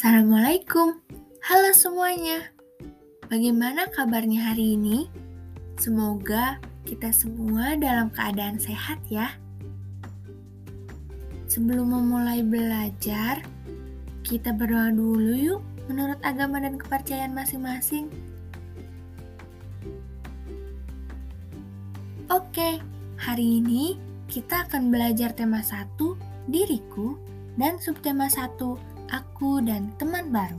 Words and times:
Assalamualaikum, 0.00 0.96
halo 1.44 1.76
semuanya. 1.76 2.48
Bagaimana 3.28 3.84
kabarnya 3.92 4.48
hari 4.48 4.72
ini? 4.72 5.12
Semoga 5.76 6.56
kita 6.88 7.12
semua 7.12 7.76
dalam 7.76 8.08
keadaan 8.08 8.56
sehat, 8.56 8.96
ya. 9.12 9.36
Sebelum 11.52 11.92
memulai 11.92 12.40
belajar, 12.40 13.44
kita 14.24 14.56
berdoa 14.56 14.88
dulu 14.88 15.36
yuk 15.36 15.60
menurut 15.84 16.16
agama 16.24 16.64
dan 16.64 16.80
kepercayaan 16.80 17.36
masing-masing. 17.36 18.08
Oke, 22.32 22.80
hari 23.20 23.60
ini 23.60 24.00
kita 24.32 24.64
akan 24.64 24.88
belajar 24.88 25.36
tema 25.36 25.60
1, 25.60 25.92
diriku, 26.48 27.20
dan 27.60 27.76
subtema 27.76 28.32
1, 28.32 28.89
aku 29.10 29.60
dan 29.62 29.90
teman 29.98 30.30
baru. 30.30 30.58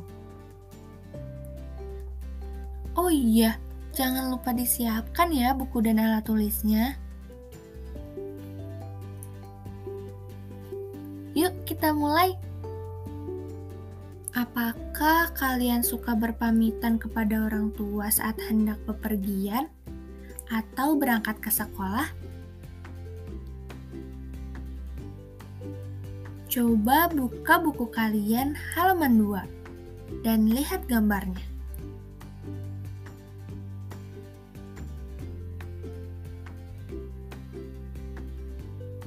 Oh 2.99 3.07
iya, 3.07 3.55
jangan 3.95 4.35
lupa 4.35 4.51
disiapkan 4.51 5.31
ya 5.31 5.55
buku 5.55 5.79
dan 5.79 5.99
alat 5.99 6.27
tulisnya. 6.27 6.99
Yuk, 11.31 11.55
kita 11.63 11.95
mulai. 11.95 12.35
Apakah 14.35 15.31
kalian 15.35 15.83
suka 15.83 16.15
berpamitan 16.15 16.99
kepada 16.99 17.47
orang 17.47 17.71
tua 17.71 18.11
saat 18.11 18.35
hendak 18.47 18.79
bepergian 18.83 19.71
atau 20.51 20.99
berangkat 20.99 21.39
ke 21.39 21.51
sekolah? 21.51 22.11
Coba 26.51 27.07
buka 27.07 27.63
buku 27.63 27.87
kalian 27.95 28.51
halaman 28.75 29.15
2 29.15 30.27
dan 30.27 30.51
lihat 30.51 30.83
gambarnya. 30.91 31.47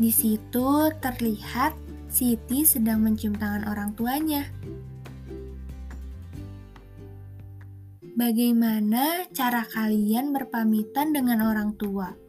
Di 0.00 0.08
situ 0.08 0.88
terlihat 1.04 1.76
Siti 2.14 2.62
sedang 2.62 3.02
mencium 3.02 3.34
tangan 3.34 3.68
orang 3.68 3.90
tuanya. 3.92 4.46
Bagaimana 8.14 9.26
cara 9.34 9.66
kalian 9.66 10.30
berpamitan 10.30 11.10
dengan 11.10 11.42
orang 11.42 11.74
tua? 11.74 12.23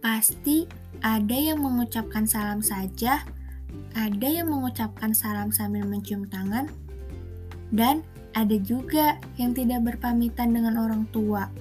Pasti 0.00 0.64
ada 1.04 1.36
yang 1.36 1.60
mengucapkan 1.60 2.24
salam 2.24 2.64
saja, 2.64 3.20
ada 3.92 4.28
yang 4.28 4.48
mengucapkan 4.48 5.12
salam 5.12 5.52
sambil 5.52 5.84
mencium 5.84 6.24
tangan, 6.24 6.72
dan 7.68 8.00
ada 8.32 8.56
juga 8.56 9.20
yang 9.36 9.52
tidak 9.52 9.84
berpamitan 9.84 10.56
dengan 10.56 10.80
orang 10.80 11.04
tua. 11.12 11.52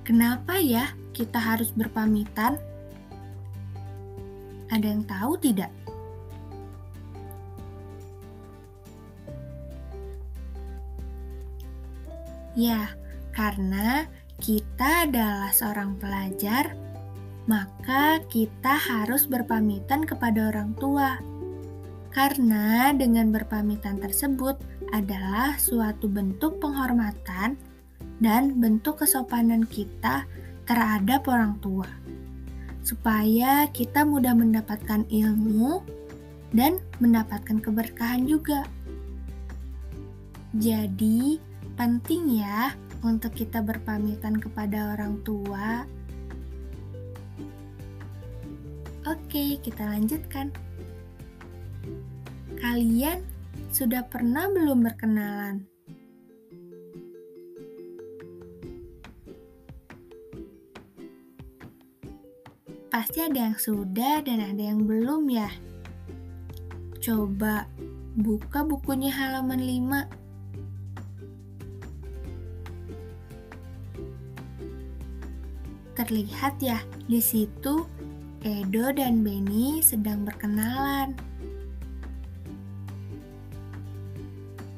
Kenapa 0.00 0.56
ya 0.56 0.96
kita 1.12 1.36
harus 1.36 1.76
berpamitan? 1.76 2.56
Ada 4.72 4.86
yang 4.96 5.04
tahu 5.04 5.36
tidak? 5.44 5.68
Ya, 12.56 12.96
karena 13.36 14.08
kita 14.40 15.04
adalah 15.04 15.52
seorang 15.52 16.00
pelajar, 16.00 16.72
maka 17.44 18.24
kita 18.32 18.74
harus 18.80 19.28
berpamitan 19.28 20.08
kepada 20.08 20.48
orang 20.48 20.72
tua. 20.80 21.20
Karena 22.16 22.96
dengan 22.96 23.28
berpamitan 23.28 24.00
tersebut 24.00 24.56
adalah 24.96 25.60
suatu 25.60 26.08
bentuk 26.08 26.56
penghormatan 26.64 27.60
dan 28.24 28.56
bentuk 28.56 29.04
kesopanan 29.04 29.68
kita 29.68 30.24
terhadap 30.64 31.28
orang 31.28 31.60
tua, 31.60 31.86
supaya 32.80 33.68
kita 33.68 34.08
mudah 34.08 34.32
mendapatkan 34.32 35.04
ilmu 35.12 35.84
dan 36.56 36.80
mendapatkan 37.04 37.60
keberkahan 37.60 38.24
juga. 38.24 38.64
Jadi, 40.56 41.36
Penting 41.76 42.40
ya 42.40 42.72
untuk 43.04 43.36
kita 43.36 43.60
berpamitan 43.60 44.40
kepada 44.40 44.96
orang 44.96 45.20
tua. 45.20 45.84
Oke, 49.04 49.60
kita 49.60 49.84
lanjutkan. 49.84 50.50
Kalian 52.56 53.20
sudah 53.68 54.02
pernah 54.08 54.48
belum 54.48 54.88
berkenalan? 54.88 55.68
Pasti 62.88 63.20
ada 63.20 63.52
yang 63.52 63.58
sudah 63.60 64.24
dan 64.24 64.40
ada 64.40 64.62
yang 64.72 64.88
belum 64.88 65.28
ya. 65.28 65.52
Coba 67.04 67.68
buka 68.16 68.64
bukunya 68.64 69.12
halaman 69.12 69.60
5 69.60 70.25
Terlihat 75.96 76.60
ya, 76.60 76.76
di 77.08 77.24
situ 77.24 77.88
Edo 78.44 78.92
dan 78.92 79.24
Benny 79.24 79.80
sedang 79.80 80.28
berkenalan. 80.28 81.16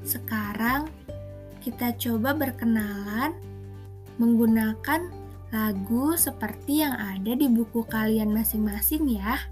Sekarang 0.06 0.86
kita 1.58 1.92
coba 1.98 2.32
berkenalan 2.32 3.34
menggunakan 4.16 5.10
lagu 5.50 6.14
seperti 6.14 6.86
yang 6.86 6.94
ada 6.94 7.34
di 7.34 7.50
buku 7.50 7.82
kalian 7.90 8.30
masing-masing 8.30 9.18
ya. 9.18 9.42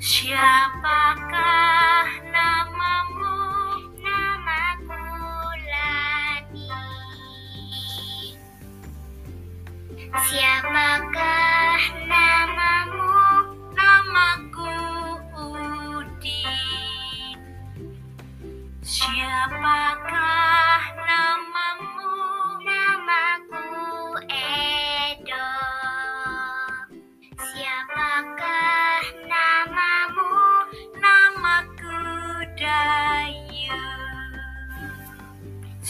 Siapakah 0.00 1.28
namamu? 2.32 3.36
Namaku 4.00 4.96
Lani. 5.68 6.72
Siapakah 10.24 11.82
namamu? 12.08 12.19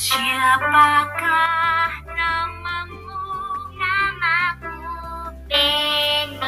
Siapakah 0.01 1.93
namamu? 2.09 3.21
Namaku 3.77 4.97
Benny. 5.45 6.41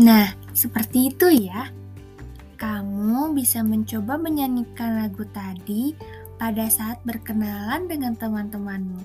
Nah, 0.00 0.32
seperti 0.56 1.12
itu 1.12 1.28
ya. 1.44 1.68
Kamu 2.56 3.36
bisa 3.36 3.60
mencoba 3.60 4.16
menyanyikan 4.16 4.96
lagu 5.04 5.28
tadi 5.28 5.92
pada 6.40 6.72
saat 6.72 7.04
berkenalan 7.04 7.84
dengan 7.84 8.16
teman-temanmu. 8.16 9.04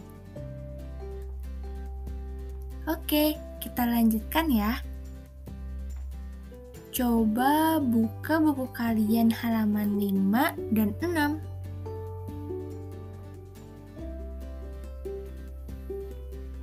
Oke, 2.88 3.36
kita 3.60 3.84
lanjutkan 3.84 4.48
ya. 4.56 4.80
Coba 6.98 7.78
buka 7.78 8.42
buku 8.42 8.74
kalian 8.74 9.30
halaman 9.30 10.02
5 10.02 10.74
dan 10.74 10.98
6. 10.98 11.38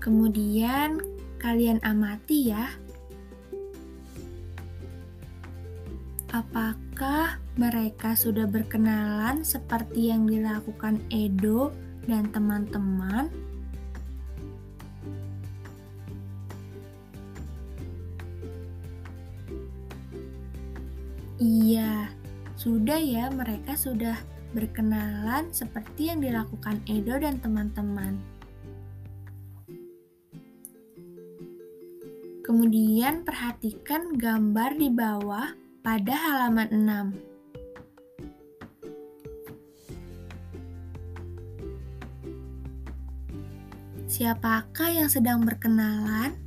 Kemudian 0.03 0.99
kalian 1.39 1.79
amati 1.87 2.51
ya. 2.51 2.67
Apakah 6.35 7.39
mereka 7.55 8.19
sudah 8.19 8.51
berkenalan 8.51 9.47
seperti 9.47 10.11
yang 10.11 10.27
dilakukan 10.27 10.99
Edo 11.15 11.71
dan 12.11 12.27
teman-teman? 12.35 13.44
Iya, 21.35 22.15
sudah 22.55 22.95
ya, 23.03 23.27
mereka 23.27 23.75
sudah 23.75 24.15
berkenalan 24.55 25.51
seperti 25.51 26.07
yang 26.15 26.23
dilakukan 26.23 26.79
Edo 26.87 27.19
dan 27.19 27.43
teman-teman. 27.43 28.23
Kemudian 32.47 33.27
perhatikan 33.27 34.15
gambar 34.15 34.79
di 34.79 34.95
bawah 34.95 35.59
pada 35.83 36.15
halaman 36.15 36.71
6. 36.71 37.35
Siapakah 44.07 44.91
yang 44.95 45.11
sedang 45.11 45.43
berkenalan? 45.43 46.39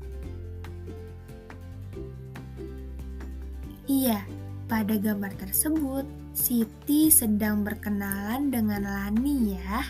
Iya, 3.92 4.24
pada 4.68 5.00
gambar 5.00 5.32
tersebut, 5.40 6.04
Siti 6.36 7.08
sedang 7.10 7.64
berkenalan 7.64 8.52
dengan 8.52 8.84
Lani 8.84 9.56
ya. 9.56 9.82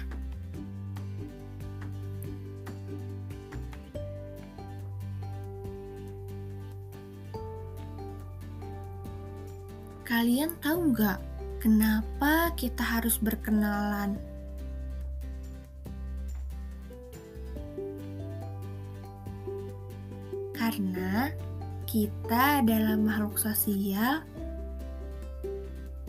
Kalian 10.07 10.55
tahu 10.63 10.95
nggak 10.95 11.19
kenapa 11.59 12.53
kita 12.55 12.79
harus 12.79 13.19
berkenalan? 13.19 14.15
Karena 20.55 21.33
kita 21.89 22.63
adalah 22.63 22.95
makhluk 22.95 23.35
sosial 23.35 24.23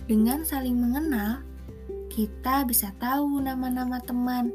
dengan 0.09 0.41
saling 0.41 0.73
mengenal, 0.73 1.45
kita 2.09 2.65
bisa 2.65 2.89
tahu 2.97 3.45
nama-nama 3.45 4.01
teman. 4.01 4.49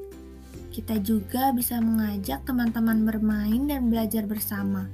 Kita 0.73 0.97
juga 0.97 1.53
bisa 1.53 1.77
mengajak 1.77 2.41
teman-teman 2.41 3.05
bermain 3.05 3.69
dan 3.69 3.93
belajar 3.93 4.25
bersama, 4.25 4.89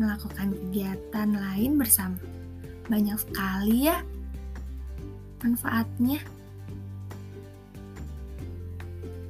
melakukan 0.00 0.56
kegiatan 0.56 1.28
lain 1.28 1.76
bersama. 1.76 2.16
Banyak 2.88 3.20
sekali 3.20 3.84
ya 3.84 4.00
manfaatnya. 5.44 6.24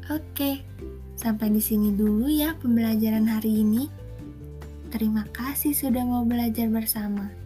Oke, 0.06 0.62
sampai 1.18 1.50
di 1.50 1.58
sini 1.58 1.90
dulu 1.90 2.30
ya 2.30 2.54
pembelajaran 2.62 3.26
hari 3.26 3.66
ini. 3.66 3.90
Terima 4.94 5.26
kasih 5.34 5.74
sudah 5.74 6.06
mau 6.06 6.22
belajar 6.22 6.70
bersama. 6.70 7.45